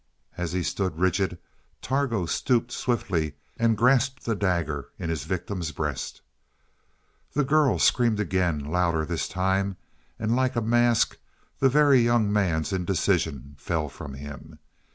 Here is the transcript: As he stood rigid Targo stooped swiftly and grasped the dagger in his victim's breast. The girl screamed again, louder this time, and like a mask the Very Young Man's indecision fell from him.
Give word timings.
As 0.35 0.51
he 0.53 0.63
stood 0.63 0.97
rigid 0.97 1.37
Targo 1.79 2.25
stooped 2.25 2.71
swiftly 2.71 3.35
and 3.59 3.77
grasped 3.77 4.25
the 4.25 4.33
dagger 4.33 4.89
in 4.97 5.11
his 5.11 5.25
victim's 5.25 5.71
breast. 5.71 6.21
The 7.33 7.43
girl 7.43 7.77
screamed 7.77 8.19
again, 8.19 8.57
louder 8.61 9.05
this 9.05 9.27
time, 9.27 9.77
and 10.17 10.35
like 10.35 10.55
a 10.55 10.61
mask 10.61 11.19
the 11.59 11.69
Very 11.69 11.99
Young 12.01 12.33
Man's 12.33 12.73
indecision 12.73 13.53
fell 13.59 13.89
from 13.89 14.15
him. 14.15 14.57